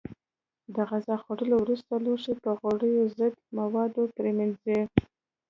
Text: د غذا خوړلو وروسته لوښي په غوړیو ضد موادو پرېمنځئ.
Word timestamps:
د 0.75 0.77
غذا 0.89 1.15
خوړلو 1.23 1.55
وروسته 1.59 1.93
لوښي 2.05 2.33
په 2.43 2.49
غوړیو 2.59 3.11
ضد 3.17 3.35
موادو 3.57 4.03
پرېمنځئ. 4.15 4.81